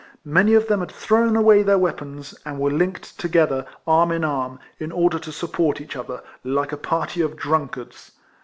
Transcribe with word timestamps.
]\Iany 0.25 0.57
of 0.57 0.67
them 0.67 0.79
had 0.79 0.91
thrown 0.91 1.35
away 1.35 1.61
their 1.61 1.77
weapons, 1.77 2.33
and 2.43 2.57
were 2.59 2.71
linked 2.71 3.19
together 3.19 3.67
arm 3.85 4.11
in 4.11 4.23
arm, 4.23 4.57
in 4.79 4.91
order 4.91 5.19
to 5.19 5.31
support 5.31 5.79
each 5.79 5.95
other, 5.95 6.23
like 6.43 6.71
a 6.71 6.75
party 6.75 7.21
of 7.21 7.35
drunkards. 7.37 8.11